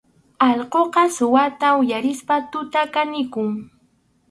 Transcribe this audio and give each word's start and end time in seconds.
Allquqa 0.47 1.03
suwata 1.17 1.67
uyarispaqa 1.81 2.45
tuta 2.51 2.81
kanikun. 2.93 3.49